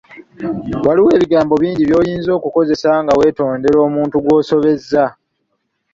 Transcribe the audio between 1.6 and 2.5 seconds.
bingi by'oyinza